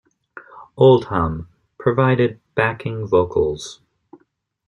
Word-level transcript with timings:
Oldham 0.79 1.47
provided 1.77 2.39
backing 2.55 3.05
vocals. 3.05 3.81